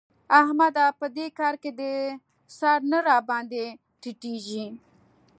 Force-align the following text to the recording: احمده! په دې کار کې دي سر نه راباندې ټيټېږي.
احمده! 0.39 0.85
په 0.99 1.05
دې 1.15 1.25
کار 1.39 1.55
کې 1.61 1.71
دي 1.79 1.93
سر 2.57 2.79
نه 2.91 2.99
راباندې 3.07 3.65
ټيټېږي. 4.01 4.65